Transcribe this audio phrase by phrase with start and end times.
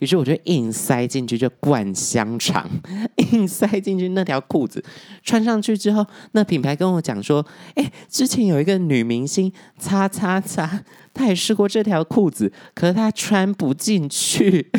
[0.00, 2.68] 于是我就硬塞进去，就灌香肠，
[3.32, 4.84] 硬塞进去那条裤子，
[5.22, 14.70] 穿上去之后，那品牌跟我讲说：“哎，之前有一个女明星，擦擦擦，她也试过这条裤子，可是她穿不进去。”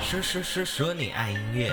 [0.00, 1.72] 说说说说你爱音乐。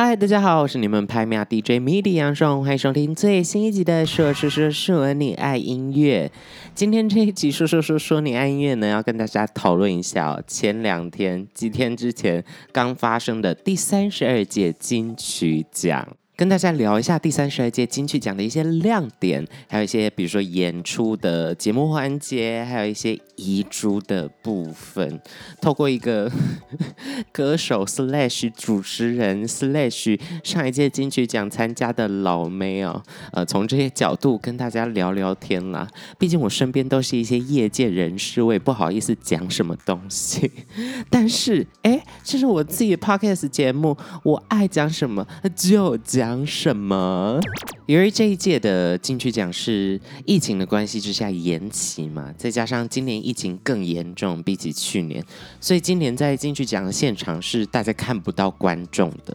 [0.00, 6.30] 嗨，大家好，我是你们拍秒 DJ MIDI 杨双，欢迎收听最新一集的说说说说你爱音乐。
[6.72, 16.16] 今天这一集说说说说你爱音乐呢，要跟大家讨论一下前两天几天之前刚发生的第三十二届金曲奖。
[16.38, 25.20] 跟大家聊一下第三十二届金曲奖的一些亮点，还有一些比如说演出的节目环节，还有一些遗珠的部分。
[25.60, 26.30] 透过一个
[27.32, 35.88] 歌手 slash 主持人 slash 上一届金曲奖参加的老妹哦，呃，从这些角度跟大家聊聊天啦。
[36.20, 40.48] 毕竟我身边都是一些业界人士，我也不好意思讲什么东西。
[41.10, 46.27] 但是，哎，这是我自己 podcast 节目，我爱讲什么就讲。
[46.28, 47.40] 讲什么？
[47.86, 55.24] 由于这一届的金曲奖是疫情的关系之下延期嘛，再加上今年疫情更严重，比起去年，
[55.58, 59.34] 所以今年在金曲奖的现场是大家看不到观众的，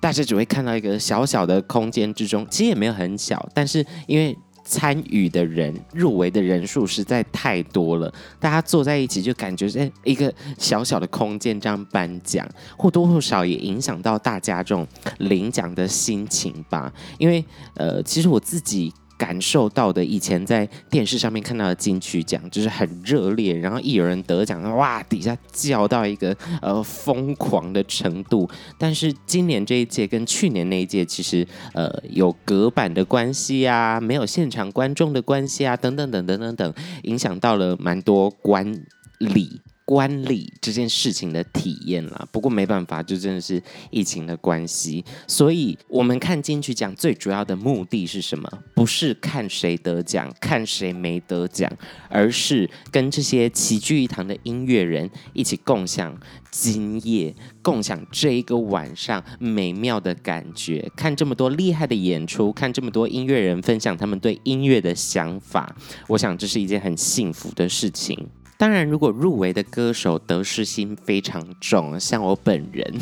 [0.00, 4.38] 大家只会看到一个小小的空间之中，其实也没有很小，但是因为。
[4.64, 14.86] 参与的人入围的人数实在太多了，大家坐在一起就感觉在一个小小的空间这样颁奖，或多或少也影响到大家这种
[15.18, 16.92] 领奖的心情吧。
[17.18, 18.92] 因为呃，其实我自己。
[19.16, 28.48] 感受到的以前在电视上面看到的金曲奖就是很热烈，然后一有人得奖，哇，底下叫到一个呃疯狂的程度。
[28.78, 38.84] 但是今年这一届跟去年那一届其实呃有隔板的关系啊，没有现场观众的关系啊，等等等等等等，影响到了蛮多观
[39.18, 39.60] 礼。
[39.84, 48.48] 观礼这件事情的体验啦，不过没办法，就真的是疫情的关系，所以我们看金曲奖最主要的目的是什么？
[48.74, 51.70] 不是看谁得奖，看谁没得奖，
[52.08, 56.18] 而是跟这些齐聚一堂的音乐人一起共享
[56.50, 60.90] 今夜，共享这一个晚上美妙的感觉。
[60.96, 65.76] 看这么多厉害的演出，看这么多音乐人分享他们对音乐的想法，
[66.08, 68.26] 我想这是一件很幸福的事情。
[68.56, 72.94] 当然，如果入围的歌手得失心非常重，像我本人，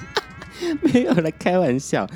[0.82, 2.08] 没有了开玩笑，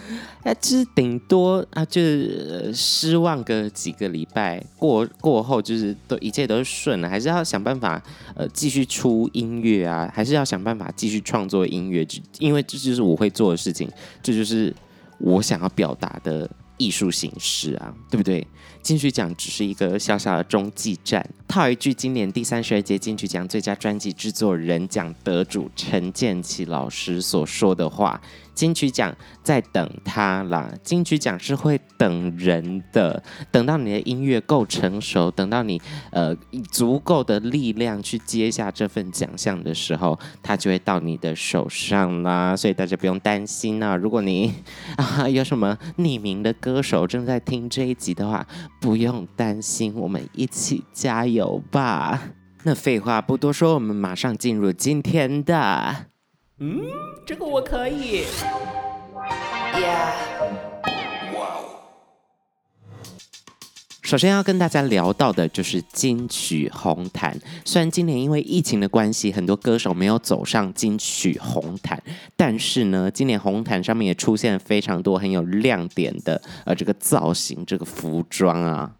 [0.44, 8.00] 那就是顶多啊，就是失望个几个礼拜，过过后就是都一切都顺了，还是要想办法
[8.36, 13.90] 呃继续出音乐啊，还是要想办法继续创作音乐，就因为这就是我会做的事情，
[14.22, 14.74] 这就是
[15.18, 16.48] 我想要表达的。
[16.80, 18.46] 艺术形式啊，对不对？
[18.88, 21.22] 金曲奖只是一个小小的中继站。
[21.46, 28.18] 套一句今年第三十二届金曲奖最佳专辑制作人奖得主陈建奇老师所说的话。
[28.58, 35.80] 金曲奖在等他啦，金曲奖是会等人的，等到你的音乐够成熟，等到你
[36.10, 36.34] 呃
[36.72, 42.56] 足够的力量去接下这份奖项的时候，它就会到你的手上啦。
[42.56, 44.52] 所以大家不用担心啊， 如果你
[44.96, 48.44] 啊有什么匿名的歌手正在听这一集的话，
[48.80, 52.20] 不用担心，我们一起加油吧。
[52.64, 56.17] 那废话不多说，我们马上进入今天的。
[56.60, 56.82] 嗯，
[57.24, 58.24] 这个我可以。
[59.74, 60.12] Yeah.
[61.32, 61.64] Wow.
[64.02, 67.38] 首先要跟大家聊到的就是金曲红毯。
[67.64, 72.02] 虽然今年因为疫情的关系，很多歌手没有走上金曲红毯，
[72.34, 78.90] 但是呢，今年红毯上面也出现了非常多很有亮点的呃这个造型，这个服装啊。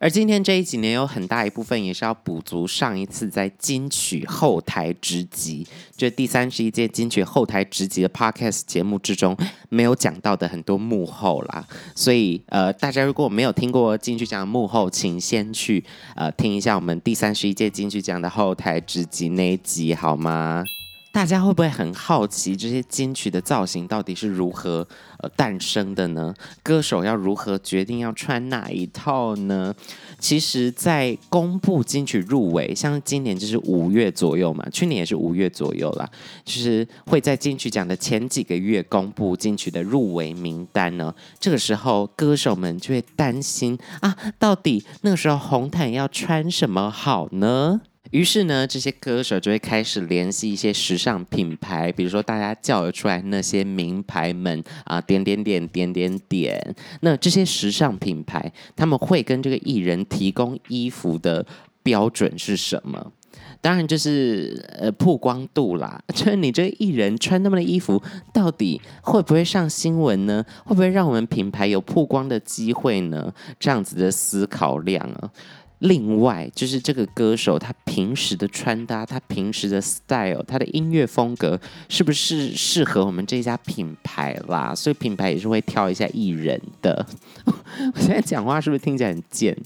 [0.00, 5.66] 而今天这一集呢，有很大一部分也是要补足上一次在金曲后台直击，
[5.96, 9.36] 这第三十一届金曲后台直击的 Podcast 节目之中
[9.68, 11.66] 没有讲到的很多幕后啦。
[11.96, 15.84] 所以呃，大家如果没有听过金曲奖的幕后，请先去
[16.14, 20.62] 呃听一下我们第三十一届金曲奖的后台直击那一集好吗？
[21.10, 24.86] 大家会不会很好奇这些金曲的造型到底是如何
[25.18, 26.32] 呃诞生的呢？
[26.62, 29.74] 歌手要如何决定要穿哪一套呢？
[30.20, 36.08] 其实，在公布金曲入围，像今年就是五月左右嘛，去年也是五月左右啦，
[36.44, 41.12] 就是会在金曲奖的前几个月公布金曲的入围名单呢。
[41.40, 47.80] 这个时候，歌手们就会担心啊，到底那个时候红毯要穿什么好呢？
[48.10, 56.74] 于是呢，这些歌手就会开始联系一些时尚品牌，比如说大家叫得出来那些名牌们啊，点点点点点点。
[57.00, 61.44] 那这些时尚品牌，他们会跟这个艺人提供衣服的
[61.82, 63.12] 标准是什么？
[63.60, 68.00] 当然就是呃曝光度啦， 就是你这个艺人穿那么的衣服，
[68.32, 70.44] 到底会不会上新闻呢？
[70.64, 73.32] 会不会让我们品牌有曝光的机会呢？
[73.58, 75.30] 这样子的思考量啊。
[75.80, 84.74] 另外，就是这个歌手他平时的穿搭，他平时的 style，他的音乐风格，是不是适合我们这家品牌啦？
[84.74, 87.06] 所以品牌也是会挑一下艺人的。
[87.94, 89.56] 我现在讲话是不是听起来很贱？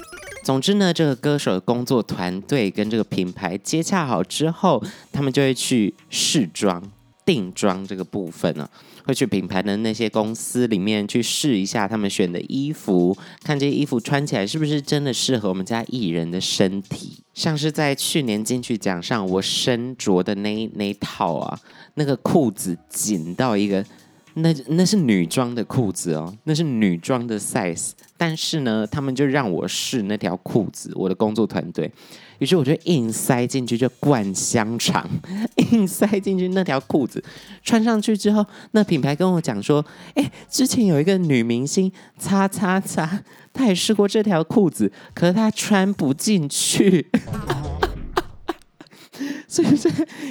[0.44, 4.82] 总之呢，这个歌手的工作团队跟这个品牌接洽好之后，
[5.12, 6.82] 他们就会去试装、
[7.24, 8.68] 定妆这个部分呢、
[9.04, 17.22] 会去品牌的那些公司里面去试一下他们选的衣服，看这些衣服穿起来是不是真的适合我们家艺人的身体。
[17.34, 21.58] 像是在去年金曲奖上，我身着的那那套啊，
[21.94, 23.84] 那个裤子紧到一个，
[24.34, 27.92] 那那是女装的裤子哦，那是女装的 size。
[28.18, 31.90] 但是呢，他们就让我试那条裤子，我的工作团队。
[32.42, 35.08] 于是我就硬塞进去，就灌香肠，
[35.70, 37.22] 硬塞进去那条裤子，
[37.62, 39.84] 穿上去之后，那品牌跟我讲说
[40.16, 43.22] ：“哎，之前有一个女明星，擦擦擦，
[43.52, 47.06] 她也试过这条裤子，可是她穿不进去。”
[49.54, 49.90] 所以这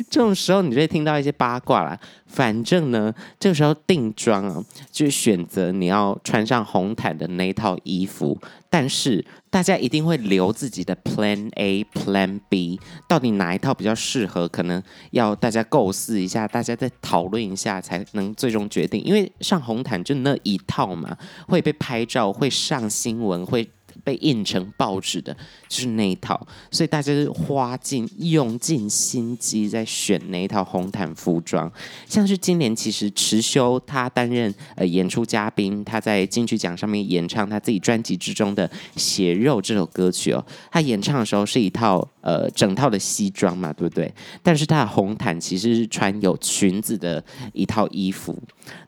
[0.09, 1.95] 这种时候，你就会听到一些八卦啦。
[2.25, 8.35] 反正呢，这个时候定妆啊，就选择你要穿上红毯的那一套衣服。
[8.67, 14.47] 但是大家一定会留自己的 Plan A、Plan B，到底哪一套比较适合？
[14.47, 14.81] 可能
[15.11, 19.03] 要大家构思一下，大家再讨论一下，才能最终决定。
[19.03, 21.15] 因为上红毯就那一套嘛，
[21.47, 23.69] 会被拍照，会上新闻，会。
[24.03, 25.35] 被印成报纸的
[25.67, 26.39] 就是那一套，
[26.69, 31.71] 所以大家就花尽用尽心机在选那一套红毯服装。
[32.07, 40.45] 像是今年其实池修他担任呃演出嘉宾，他在金曲奖上面演唱他自己专辑之中的《血肉》这首歌曲哦。
[40.71, 44.13] 他演唱的时候是一套呃整套的西装嘛，对不对？
[44.41, 47.23] 但是他的红毯其实是穿有裙子的
[47.53, 48.37] 一套衣服。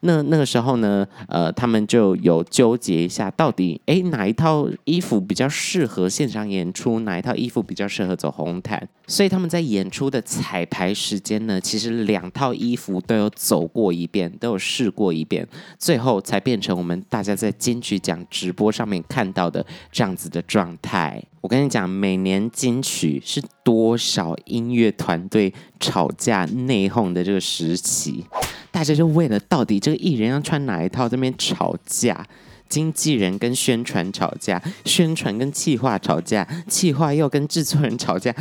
[0.01, 8.87] 那那个时候呢，呃，他们就有纠结一下，到底哎哪一套衣服比较适合现场演出，哪一套衣服比较适合走红毯？
[9.05, 15.47] 所以他们在演出的彩排时间呢，其实两套衣服都有走过一遍，都有试过一遍，
[15.77, 21.21] 最后才变成我们大家在金曲奖直播上面看到的这样子的状态。
[21.41, 28.23] 我跟你讲，每年金曲是多少音乐团队吵架内讧的这个时期。
[28.71, 32.25] 大家就为了到底这个艺人要穿哪一套，这边吵架，
[32.73, 38.33] 经纪人跟宣传吵架，宣传跟企划吵架，企划又跟制作人吵架，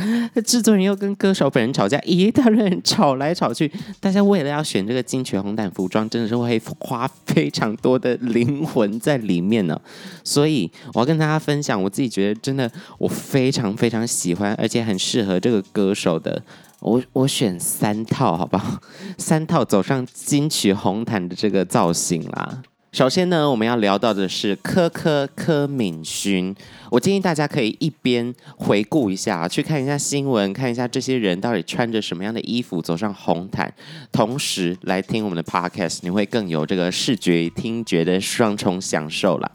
[0.43, 3.71] 制作人又跟歌手本人吵架，一大堆人吵来吵去。
[3.99, 9.79] 大家为了要选这个金曲红毯服装，真的是会花非常多的灵魂在里面呢。
[10.23, 16.41] 所以我要跟大家分享，我自己觉得真的我非常非常喜欢，而且很适合这个歌手的。
[16.79, 18.81] 我我选三套，好不好？
[19.17, 22.63] 三套走上金曲红毯的这个造型啦。
[22.93, 26.55] 首先呢，我们要聊到的是柯柯柯敏勋。
[26.91, 33.73] 我建议大家可以一边回顾一下，去看一下新闻，看一下这些人到底穿着什么样的衣服走上红毯，
[34.11, 39.51] 同时来听我们的 podcast，你会更有这个视觉与听觉的双重享受了。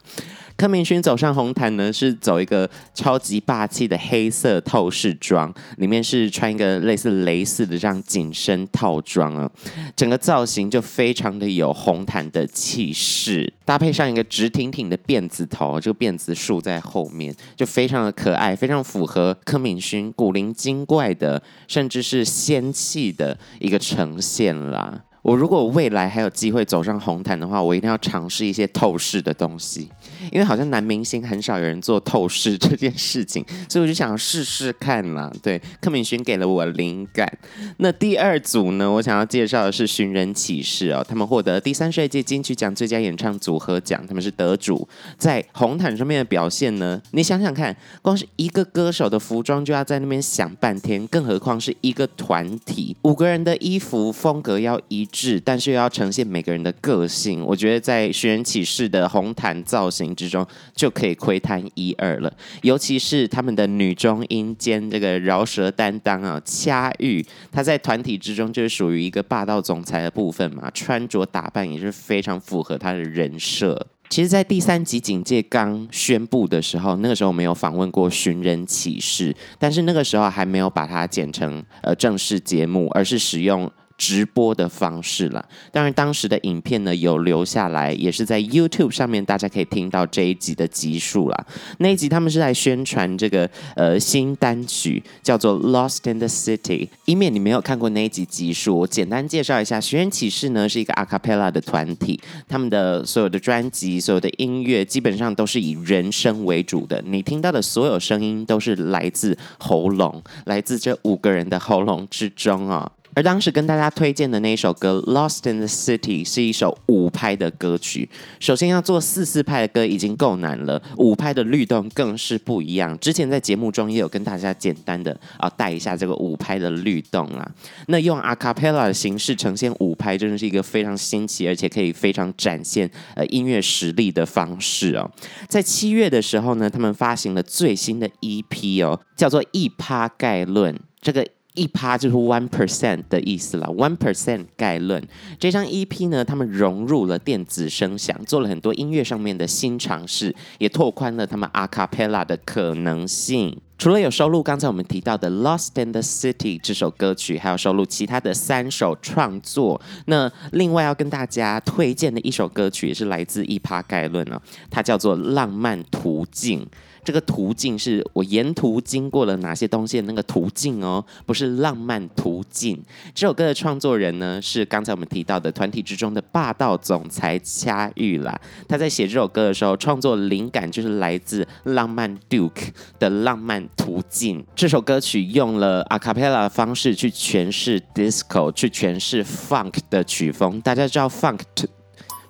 [0.59, 9.49] 柯泯薰走上红毯呢，是走一个超级霸气的黑色透视装，里面是穿一个类似蕾丝的这样紧身套装啊，
[9.95, 25.05] 整个造型就非常的有红毯的气势，搭配上一个直挺挺的辫子头，这个辫子竖在后面，就非常的可爱，非常符合柯泯薰古灵精怪的，甚至是仙气的一个呈现啦。
[25.29, 29.87] 我如果未来还有机会走上红毯的话，我一定要尝试一些透视的东西，
[30.33, 35.31] 因为好像男明星很少有人做透视这件事情，所以我就想要试试看啦。
[35.43, 37.31] 对，柯敏薰给了我灵感。
[37.77, 55.18] 那第二组呢，我想要介绍的是寻人启事哦，他们获得第三十二届金曲奖最佳演唱组合奖，他们是得主，在红毯上面的表现呢，你想想看，光是一个歌手的服装就要在那边想半天，更何况是一个团体，五个人的衣服风格要一致。
[55.45, 62.33] 但是又要呈现每个人的个性，我觉得在寻人启事的红毯造型之中就可以窥探一二了。
[62.63, 73.89] 尤其是他们的女中音兼这个饶舌担当啊，恰玉，她在团体之中就是属于一个霸道总裁的部分嘛，穿着打扮也是非常符合她的人设。
[74.09, 83.71] 其实，在第三集警戒刚宣布的时候，那个时候没有访问过寻人启事，但是那个时候还没有把它剪成呃正式节目，而是使用。
[83.99, 91.47] 直播的方式了，当然当时的影片呢有留下来，也是在 YouTube 上面，大家可以听到这一集的集数了。
[91.79, 96.87] 那一集他们是在宣传这个呃新单曲，叫做《Lost in the City》。
[97.07, 118.09] 以免你没有看过那一集集数，我简单介绍一下，寻人启事呢是一个 Acapella 的团体，他们的所有的专辑、所有的音乐基本上都是以人声为主的，你听到的所有声音都是来自喉咙，来自这五个人的喉咙之中啊、而当时跟大家推荐的那一首歌《Lost in the City》是一首五拍的歌曲。
[118.39, 122.97] 首先要做四四拍的歌已经够难了，五拍的律动更是不一样。
[123.01, 127.51] 之前在节目中也有跟大家简单的啊带一下这个五拍的律动啊。
[127.89, 135.11] 那用 a cappella 的形式呈现五拍，真的是一个非常新奇，而且可以非常展现呃音乐实力的方式哦。
[135.49, 141.27] 在七月的时候呢，他们发行了最新的 EP 哦，叫做《一趴概论》这个。
[141.59, 145.03] 一趴就是 one percent 的意思了，one percent 概论。
[145.39, 153.57] 这张 EP 呢，他们融入了电子声响，做了很多音乐上面的新尝试，也拓宽了他们 a cappella 的可能性。
[153.77, 159.81] 除了有收录刚才我们提到的《Lost in the City》这首歌曲，还有收录其他的三首创作。
[160.07, 166.61] 那另外要跟大家推荐的一首歌曲，也是来自一趴概论哦，它叫做《浪漫途径》。
[167.09, 172.79] 这个途径是我沿途经过了哪些东西的那个途径哦，不是浪漫途径。
[173.15, 178.39] 这首歌的创作人呢，是刚才我们提到的团体之中的霸道总裁恰玉啦。
[178.69, 184.45] 他在写这首歌的时候，创作灵感就是来自浪漫 Duke 的浪漫途径。
[184.55, 190.61] 这首歌曲用了 a cappella 的方式去诠释 disco，去诠释 funk 的曲风。
[190.61, 191.41] 大家知道 funk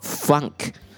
[0.00, 0.52] funk。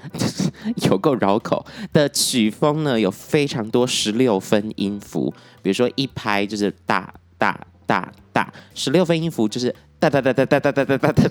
[0.89, 11.29] 有够绕口的曲风呢，有非常多十六分音符，比如说一拍就是大大大大，十六分音符就是哒哒哒哒哒哒哒哒哒哒，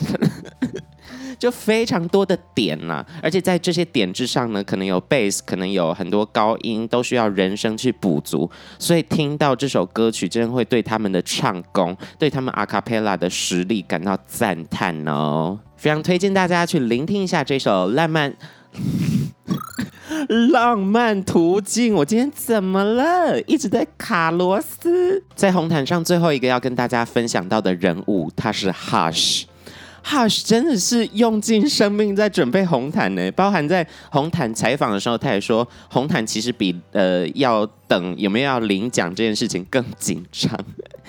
[1.40, 18.36] 就非常多的点呐，而且在这些点之上呢，可能有贝斯，可能有很多高音，都需要人声去补足，所以听到这首歌曲，真的会对他们的唱功，对他们阿卡贝拉的实力感到赞叹哦，非常推荐大家去聆听一下这首浪漫。
[20.52, 23.42] 浪漫途径，我今天怎么了？
[23.44, 25.24] 一直在卡螺丝。
[25.36, 29.44] 在红毯上，最后一个要跟大家分享到的人物，他是 Hush。
[30.04, 40.58] Hush 真的是用尽生命在准备红毯呢，包含在红毯采访的时候，他也说红毯其实比呃要等有没有要领奖这件事情更紧张。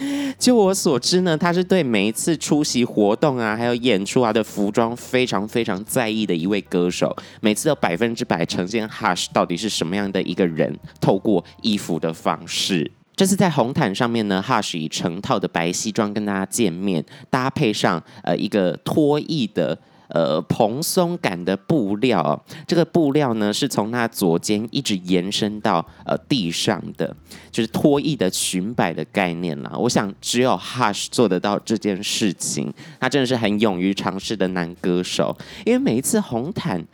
[0.39, 12.91] 就我所知呢，他是对每一次出席活动啊，还有演出啊的服装非常非常在意的一位歌手，每次都百分之百呈现 Hush 到底是什么样的一个人，透过衣服的方式。
[13.15, 19.79] 这次在红毯上面呢，Hush 以成套的白西装跟大家见面，搭配上呃一个脱衣的
[20.11, 27.15] 呃蓬松感的布料，这个布料呢是从他左肩一直延伸到呃地上的，
[27.51, 29.73] 就是脱翼的裙摆的概念啦。
[29.77, 36.85] 我想只有 Hush 做得到这件事情，他真的是很勇于尝试的男歌手，因为每一次红毯，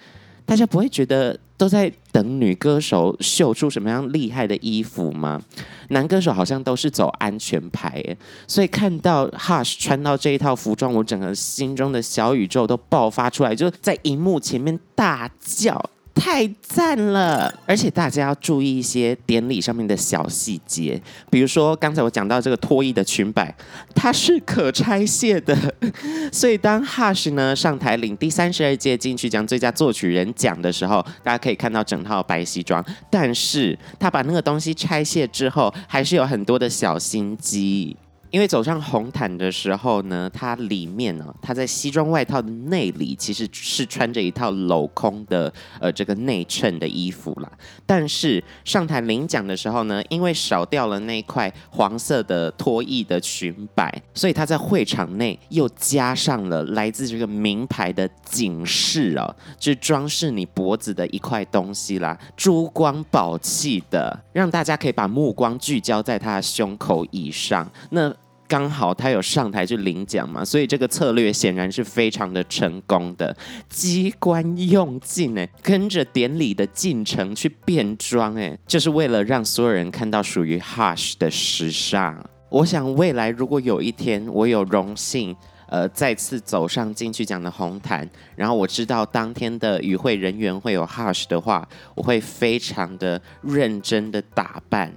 [0.46, 5.42] 大家不会觉得都在等女歌手秀出什么样厉害的衣服吗？
[5.88, 8.02] 男歌手好像都是走安全牌，
[8.46, 15.90] 所以看到 Hush 穿到这一套服装，我整个心中的小宇宙都爆发出来，就在荧幕前面大叫。
[16.16, 17.52] 太赞了！
[17.66, 23.54] 而且大家要注意一些典礼上面的小细节，比如说刚才我讲到这个脱衣的裙摆，
[23.94, 25.56] 它是可拆卸的，
[26.32, 37.96] 所以当 Hush 呢上台领第三十二届金曲奖最佳作曲人奖的时候，大家可以看到整套白西装，但是他把那个东西拆卸之后，还是有很多的小心机。
[38.30, 47.50] 因为走上红毯的时候呢，他里面呢，他在西装外套的内里其实是穿着一套镂空的呃这个内衬的衣服啦。
[47.84, 67.70] 但是上台领奖的时候呢，因为少掉了那块黄色的脱翼的裙摆，所以他在会场内又加上了来自这个名牌的警示哦，就是装饰你脖子的一块东西啦，珠光宝气的，让大家可以把目光聚焦在他的胸口以上。
[67.90, 68.12] 那
[68.48, 73.36] 刚好他有上台去领奖嘛，所以这个策略显然是非常的成功的，
[73.68, 82.24] 机关用尽哎，跟着典礼的进程去变装哎，就是为了让所有人看到属于 Hush 的时尚。
[82.48, 85.34] 我想未来如果有一天我有荣幸
[85.68, 94.94] 呃再次走上金曲奖的红毯，然后我知道当天的与会人员会有 Hush 的话，我会非常的认真的打扮，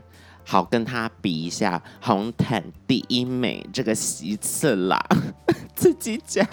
[0.50, 5.00] 好跟他比一下红毯第一美这个席次啦，
[5.76, 6.44] 自己讲。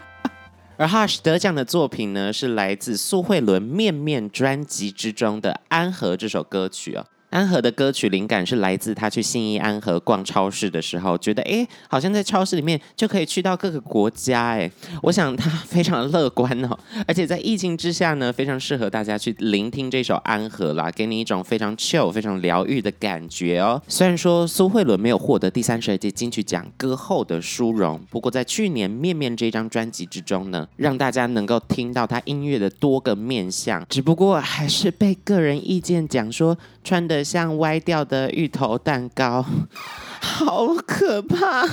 [0.76, 7.06] 而 Hush 得奖的作品呢，是来自苏慧伦《面面》专辑之中的《安和》这首歌曲哦。
[7.34, 14.70] 安和的歌曲灵感是来自他去信义安和逛超市的时候，觉得哎，好像在超市里面就可以去到各个国家哎。
[15.02, 23.82] 我想他非常乐观哦， 而且在疫情之下呢，非常适合大家去聆听这首安和啦，给你一种非常 chill、非常疗愈的感觉哦。
[23.88, 37.24] 虽然说苏慧伦没有获得第三十二届金曲奖歌后的殊荣，不过在去年《面面》这张专辑之中呢，让大家能够听到他音乐的多个面向，只不过还是被个人意见讲说穿的。
[37.24, 39.44] 像歪掉的芋头蛋糕，
[40.20, 41.66] 好可怕！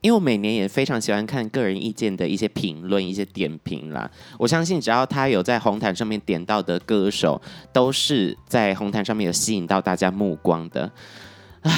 [0.00, 4.10] 因为我每年也非常喜欢看个人意见的一些评论、一些点评啦。
[4.38, 7.40] 我相信只要他有在红毯上面点到的歌手，
[7.72, 10.90] 都是在红毯上面有吸引到大家目光的。
[11.62, 11.72] 啊。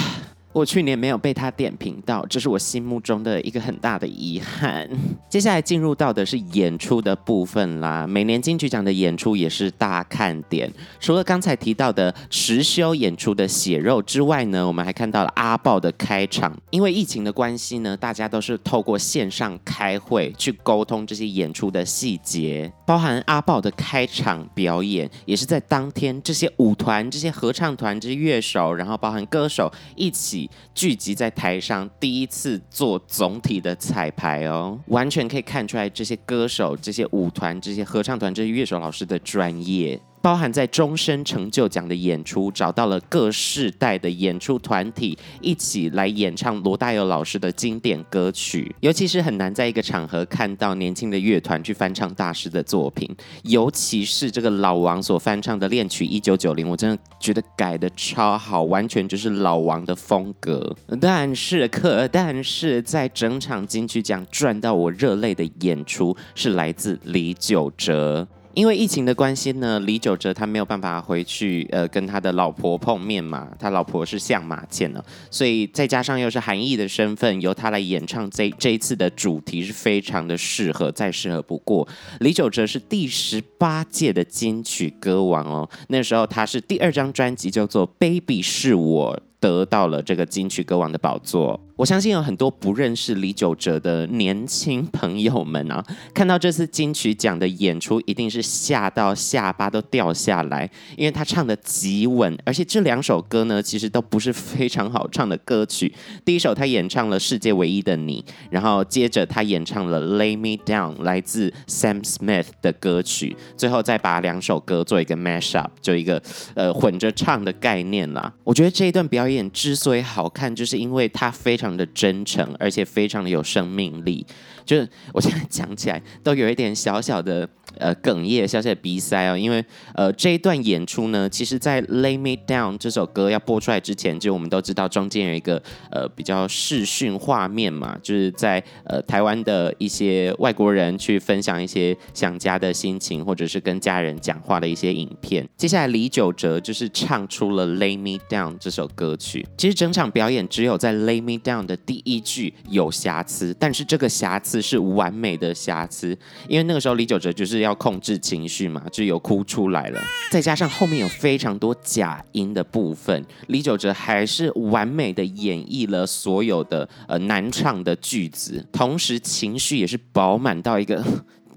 [0.56, 4.88] 我去年没有被他点评到，这是我心目中的一个很大的遗憾。
[5.28, 8.06] 接下来进入到的是演出的部分啦。
[8.06, 16.58] 每年金曲奖的演出也是大看点，除了刚才提到的实修演出的血肉之外呢，我们还看到了阿爆的开场。
[16.70, 30.45] 因为疫情的关系呢，大家都是透过线上开会去沟通这些演出的细节，包含阿爆的开场表演，也是在当天这些舞团、这些合唱团、这些乐手，然后包含歌手一起。
[30.74, 40.00] 聚集在台上，第一次做总体的彩排哦，完全可以看出来这些歌手、这些舞团、这些合唱团、这些乐手老师的专业。
[40.26, 53.08] 包含在终身成就奖的演出，找到了各世代的演出团体一起来演唱罗大佑老师的经典歌曲，尤其是很难在一个场合看到年轻的乐团去翻唱大师的作品，
[53.44, 60.74] 尤其是这个老王所翻唱的恋曲一九九零，我真的觉得改得超好，完全就是老王的风格。
[61.00, 68.26] 但是，可但是在整场金曲奖赚到我热泪的演出是来自李玖哲。
[68.56, 73.46] 因为疫情的关系呢，李玖哲他没有办法回去，呃，跟他的老婆碰面嘛。
[73.58, 81.86] 他老婆是相马倩了，所以再加上又是韩裔的身份，由他来演唱这这一次的主题是非常的适合，再适合不过。
[82.20, 89.14] 李玖哲是第十八届的金曲歌王哦，那时候他是第二张专辑叫做《Baby 是我》。
[89.40, 105.92] 得到了这个金曲歌王的宝座，我相信有很多不认识李玖哲的年轻朋友们啊，看到这次金曲奖的演出，一定是吓到下巴都掉下来，因为他唱的极稳，而且这两首歌呢，其实都不是非常好唱的歌曲。
[106.24, 116.22] 第一首他演唱了《世界唯一的你》，然后接着他演唱了《Lay Me Down》，来自 Sam Smith 的歌曲，最后再把两首歌做一个 mash up，就一个
[116.54, 118.32] 呃混着唱的概念啦。
[118.42, 119.50] 我觉得这一段表表演。
[119.50, 124.24] 之所以好看，就是因为它非常的真诚，而且非常的有生命力。
[124.66, 127.48] 就是我现在讲起来都有一点小小的
[127.78, 129.38] 呃哽咽，小小的鼻塞哦。
[129.38, 145.48] 因为呃这一段演出呢，其实在《Lay Me Down》这首歌要播出来之前，就我们都知道中间有一个呃比较视讯画面嘛，就是在呃台湾的一些外国人去分享一些想家的心情，或者是跟家人讲话的一些影片。
[145.56, 149.46] 接下来李玖哲就是唱出了《Lay Me Down》这首歌曲。
[149.56, 154.55] 其实整场表演只有在《Lay Me Down》的第一句有瑕疵，但是这个瑕疵。
[154.60, 156.16] 是完美的瑕疵，
[156.48, 171.04] 因为那个时候李九哲就是要控制情绪嘛，就有哭出来了，再加上后面有非常多假音的部分，李九哲还是完美的演绎了所有的呃难唱的句子，同时情绪也是饱满到一个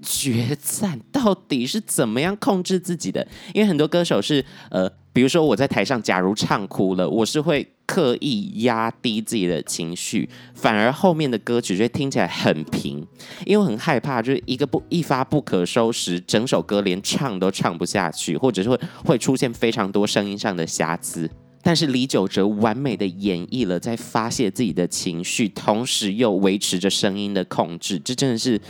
[0.02, 1.00] 决战。
[1.12, 3.26] 到底是怎么样控制自己的？
[3.54, 7.66] 因为很多歌手是呃，比如说我在台上假如唱哭了，我是会。
[7.86, 13.04] 刻意压低自己的情绪，反而后面的歌曲就会听起来很平，
[13.44, 21.28] 因为我很害怕，就是一个不一发不可收拾，整首歌连唱都唱不下去，或者是会会出现非常多声音上的瑕疵。
[21.62, 28.60] 但是李玖哲完美的演绎了在发泄自己的情绪，同时又维持着声音的控制，这真的是。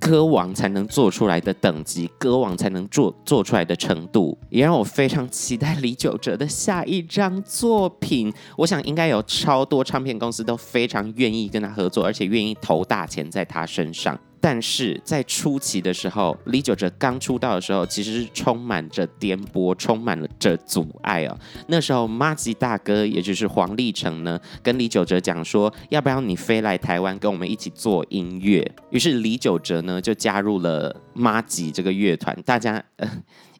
[0.00, 8.32] 歌王才能做出来的等级，歌王才能做做出来的程度，也让我非常期待李玖哲的下一张作品。
[8.56, 14.18] 我想应该有超多唱片公司都非常愿意跟他合作，而且愿意投大钱在他身上。
[14.40, 21.38] 但是在初期的时候，李玖哲刚出道的时候，其实是充满着颠簸，充满了着阻碍哦。
[21.66, 28.66] 那时候，妈吉大哥，也就是黄立成呢，跟李玖哲讲说，要不要你飞来台湾跟我们一起做音乐？
[28.90, 32.36] 于是李玖哲呢就加入了妈吉这个乐团。
[32.44, 33.08] 大家呃。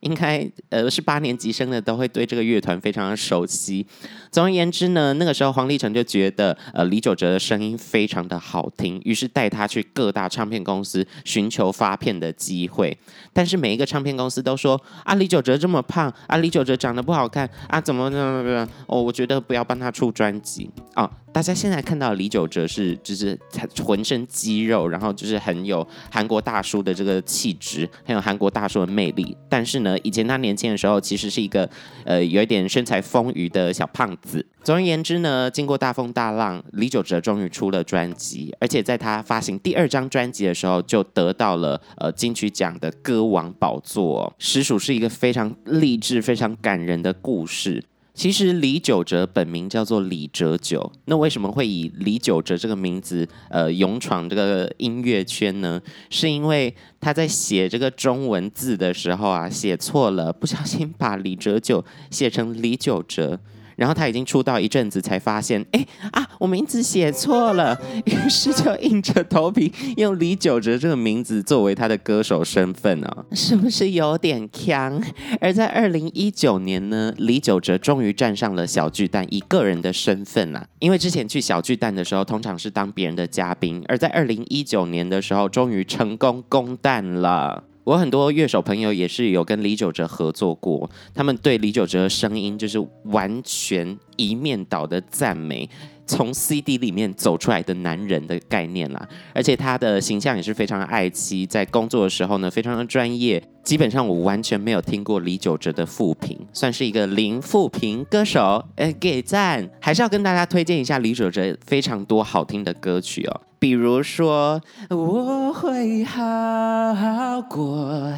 [0.01, 3.87] 应该呃是八年级生的都会对这个乐团非常的熟悉。
[4.31, 12.97] 总而言之呢，那个时候黄立成就觉得呃李玖哲的声音非常的好听，于是带他去各大唱片公司寻求发片的机会。
[13.33, 21.11] 但是每一个唱片公司都说啊李玖哲这么胖啊李玖哲长得不好看啊怎么怎么怎么哦我觉得不要帮他出专辑啊。
[21.31, 29.37] 大家现在看到李玖哲是就是他浑身肌肉，然后就是很有韩国大叔的这个气质，很有韩国大叔的魅力。
[29.49, 31.69] 但是呢，以前他年轻的时候其实是一个
[32.05, 34.45] 呃有一点身材丰腴的小胖子。
[34.65, 47.83] 总而言之呢，经过大风大浪，李玖哲终于出了专辑，而且在他发行第二张专辑的时候就得到了呃金曲奖的歌王宝座，实属是一个非常励志、非常感人的故事。
[48.19, 55.81] 其实李九哲本名叫做李哲九，那为什么会以李九哲这个名字呃勇闯这个音乐圈呢？
[56.11, 63.39] 是因为他在写这个中文字的时候啊写错了，不小心把李哲九写成李九哲。
[63.79, 75.01] 然后他已经出道一阵子，才发现，哎啊，我名字写错了，于是就硬着头皮用李玖哲这个名字作为他的歌手身份啊，是不是有点强？
[75.41, 87.63] 而在二零一九年呢，李玖哲终于站上了小巨蛋，以个人的身份啊，因为之前去小巨蛋的时候，通常是当别人的嘉宾，而在二零一九年的时候，终于成功攻蛋了。
[87.89, 95.67] 我很多乐手朋友也是有跟李玖哲合作过，他们对李玖哲的声音就是完全一面倒的赞美，
[96.07, 103.43] 从 CD 里面走出来的男人的概念啦，而且他的形象也是非常的爱妻，在工作的时候呢，非常的专业。
[103.63, 109.69] 基本上我完全没有听过李玖哲的负评，算是一个零负评歌手，哎，给赞！
[109.79, 113.41] 还是要跟大家推荐一下李玖哲非常多好听的歌曲哦。
[113.59, 118.11] 比如说，我会好好过，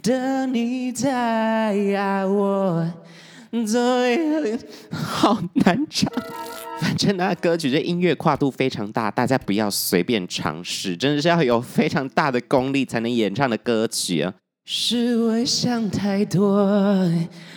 [0.00, 1.10] 等你再
[1.96, 2.88] 爱我。
[4.90, 6.10] 好难唱。
[6.80, 14.34] 反正那歌曲这音乐跨度非常大，大家不要随便尝试，真的是要有非常大的功力才能演唱的歌曲啊。
[14.66, 17.08] 是我想太多，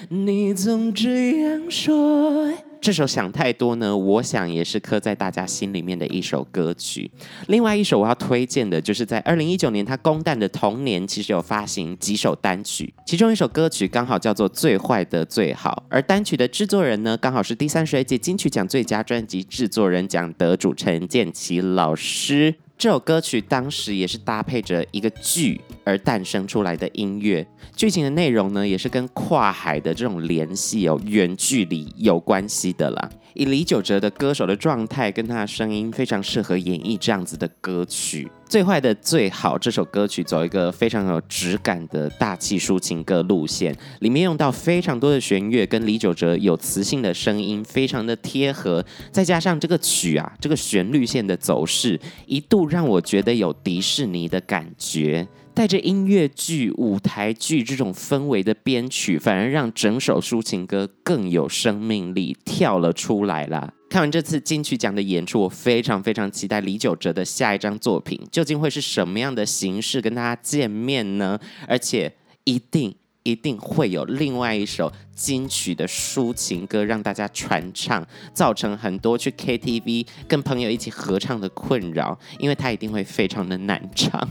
[0.10, 2.52] 你总这样说。
[2.80, 7.10] 这首想太多呢，我想也是刻在大家心里面的一首歌曲。
[7.48, 22.56] 另外一首我要推荐的，就是在二零一九年他公蛋的同年，其实有发行几首单曲，其中一首歌曲刚好叫做《最坏的最好》，而单曲的制作人呢，刚好是第三十二届金曲奖最佳专辑制作人奖得主陈建奇老师。
[22.78, 33.10] 这首歌曲当时也是搭配着一个剧而诞生出来的音乐，剧情的内容呢，也是跟跨海的这种联系有远距离有关系的啦。
[33.34, 38.30] 以李玖哲的歌手的状态跟他的声音，非常适合演绎这样子的歌曲。
[38.50, 48.84] 最坏的最好这首歌曲走一个非常有质感的大气抒情歌路线，里面用到非常多的弦乐，跟李玖哲有磁性的声音，非常的贴合。
[49.12, 55.28] 再加上这个曲啊，这个旋律线的走势，一度让我觉得有迪士尼的感觉。
[55.58, 63.74] 带着音乐剧、舞台剧这种氛围的编曲，反而让整首抒情歌更有生命力，跳了出来啦。
[63.89, 71.39] 看完这次金曲奖的演出，我非常非常期待李玖哲的下一张作品究竟会是什么样的形式跟大家见面呢？
[71.67, 72.93] 而且一定
[73.24, 84.30] 一定会有另外一首金曲的抒情歌让大家传唱，造成很多去 KTV 跟朋友一起合唱的困扰，因为他一定会非常的难唱。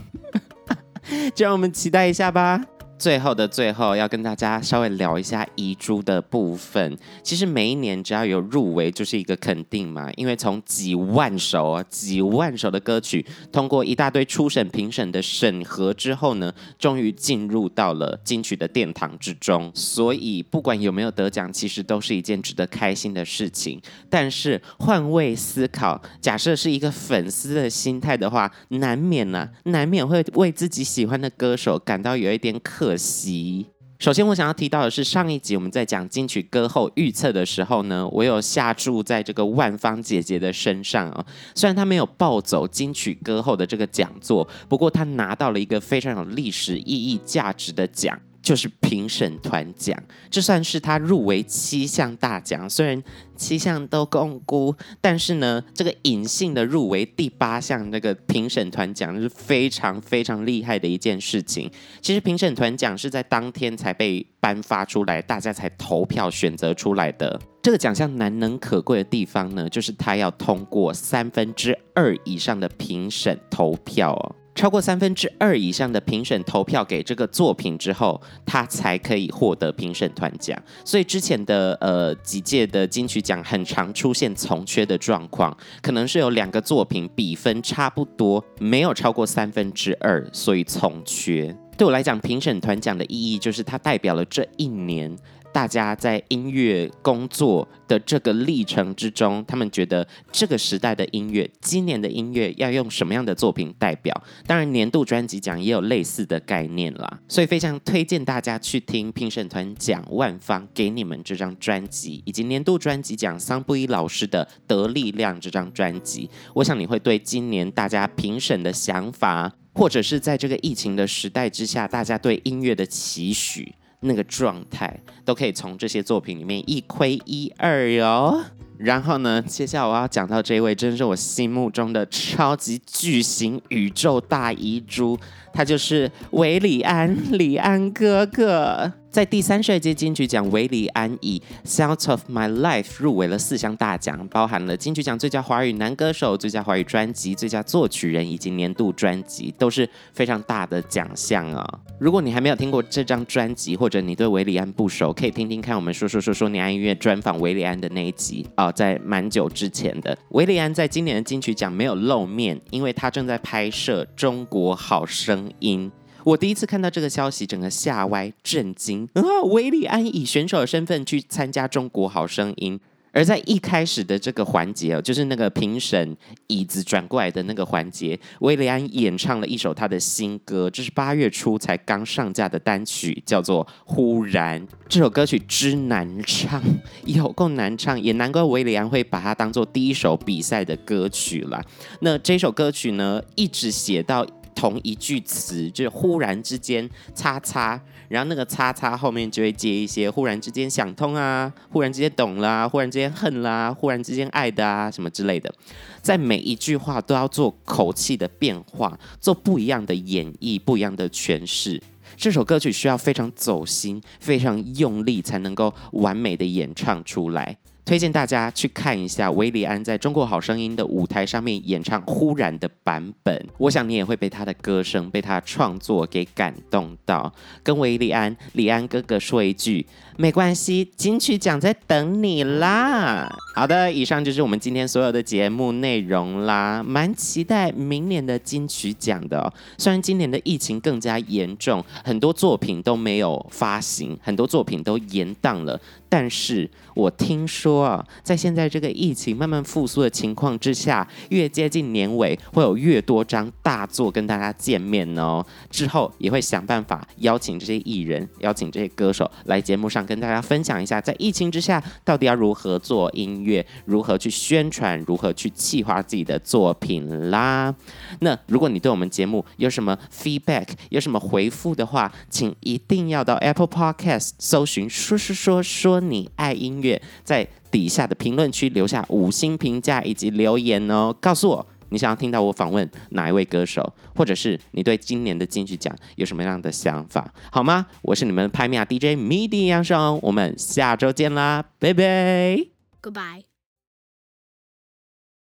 [1.33, 2.61] 就让我们期待一下吧。
[2.97, 6.97] 最后的最后，要跟大家稍微聊一下遗珠的部分。
[7.21, 10.11] 其实每一年只要有入围，就是一个肯定嘛。
[10.15, 19.71] 因为从几万首啊、几万首的歌曲，通过一大堆初审评审的审核之后呢，终于进入到了金曲的殿堂之中。
[19.75, 23.79] 所以不管有没有得奖，其实都是一件值得开心的事情。
[24.09, 32.86] 但是换位思考，假设是一个粉丝的心态的话，难免呢、啊，难免会为自己喜欢的歌手感到有一点可。
[32.87, 33.65] 可惜，
[33.99, 41.25] 首先我想要提到的是，上一集我们在讲金曲歌后预测的时候呢，我有下注在这个万芳姐姐的身上啊。
[41.53, 48.17] 虽然她没有抱走金曲歌后的这个讲座，不过她拿到了一个非常有历史意义价值的奖。
[48.47, 53.03] 就是评审团奖，这算是他入围七项大奖，虽然
[53.35, 61.69] 七项都共估，但是呢，这个隐性的入围第八项那个评审团奖是非常非常厉害的一件事情。
[61.99, 67.37] 其实评审团奖是在当天才被颁发出来，大家才投票选择出来的。
[67.61, 74.35] 这个奖项难能可贵的地方呢，就是他要通过三分之二以上的评审投票哦。
[74.57, 80.59] 超过三分之二以上的评审投票给这个作品之后，他才可以获得评审团奖。
[80.83, 91.55] 所以之前的呃几届的金曲奖很常出现从缺的状况，可能是有两个作品比分差不多，没有超过三分之二，所以从缺。
[91.77, 95.15] 对我来讲，评审团奖的意义就是它代表了这一年。
[95.51, 104.23] 大家在音乐工作的这个历程之中，他们觉得这个时代的音乐，今年的音乐要用什么样的作品代表？
[104.45, 107.19] 当然，年度专辑奖也有类似的概念啦。
[107.27, 116.29] 所以非常推荐大家去听评审团奖万芳给你们这张专辑，以及年度专辑奖桑布伊老师的《得力量》这张专辑。
[116.53, 123.73] 我想你会对今年大家评审的想法，或者是在这个疫情的时代之下，大家对音乐的期许。
[124.01, 128.39] 那个状态都可以从这些作品里面一窥一二哟。
[128.77, 135.17] 然后呢，接下来我要讲到这位，真是我心目中的超级巨型宇宙大遗珠，
[135.51, 138.93] 他就是韦礼安，礼安哥哥。
[139.17, 151.67] 在第三十二届金曲奖，韦礼安以《Sound of My Life》入围了四项大奖，包含了金曲奖最佳华语男歌手、最佳华语专辑、最佳作曲人以及年度专辑，都是非常大的奖项啊！
[151.97, 160.15] 如果你还没有听过这张专辑，或者你对韦礼安不熟，可以听听看我们说说说说你爱音乐专访韦礼安的那一集啊，在蛮久之前的。
[160.29, 165.91] 韦礼安在今年的金曲奖没有露面，因为他正在拍摄《中国好声音》。
[166.27, 169.23] 我第一次看到这个消息，整个吓歪震惊啊！
[169.45, 172.77] 韦礼安以选手的身份去参加《中国好声音》，
[173.13, 184.61] 而在一开始的这个环节哦，就是那个评审椅子转过来的那个环节，维利安演唱了一首他的新歌，这是八月初才刚上架的单曲，叫做《忽然》。
[184.89, 186.61] 这首歌曲之难唱，
[187.05, 191.63] 有够难唱，也难怪维利安会把它当做第一首比赛的歌曲了。
[192.01, 194.27] 那这首歌曲呢，一直写到。
[194.57, 205.53] 同一句词，就是忽然之间，叉叉，然后那个叉叉后面就会接一些忽然之间想通啊，忽然之间懂啦，忽然之间恨啦，忽然之间爱的啊，什么之类的，
[206.01, 211.79] 在每一句话都要做口气的变化，做不一样的演绎，不一样的诠释。
[212.15, 217.55] 这首歌曲需要非常走心，非常用力，才能够完美的演唱出来。
[217.87, 227.33] 推荐大家去看一下韦礼安在中国好声音的舞台上面演唱《忽然》的版本，我想你也会被他的歌声、被他的创作给感动到。
[227.63, 229.87] 跟韦礼安、李安哥哥说一句，
[230.19, 233.31] 没关系，金曲奖在等你啦。
[233.53, 239.51] 好的，以上就是我们今天所有的节目内容啦，蛮期待明年的金曲奖的。
[239.77, 245.79] 虽然今年的疫情更加严重，很多作品都没有发行，很多作品都延档了。
[246.09, 255.45] 但是我听说啊，在现在这个疫情慢慢复苏的情况之下，越接近年尾，会有越多张大作跟大家见面哦。
[255.69, 267.75] 之后也会想办法邀请这些艺人、邀请这些歌手来节目上跟大家分享一下，在疫情之下到底要如何做音乐，如何去宣传，如何去企划自己的作品啦。
[268.21, 275.97] 那如果你对我们节目有什么 feedback，有什么回复的话，请一定要到 Apple Podcast 搜寻说说说说。
[276.07, 287.85] 你爱音乐，在底下的评论区留下五星评价以及留言哦，告诉我你想要听到我访问哪一位歌手，或者是你对今年的金曲奖有什么样的想法，好吗？
[288.01, 292.57] 我是你们的拍米亚 DJ MIDI 杨双，我们下周见啦，拜拜
[293.01, 293.46] ，Goodbye。